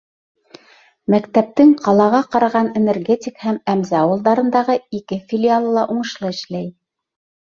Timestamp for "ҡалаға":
1.81-2.21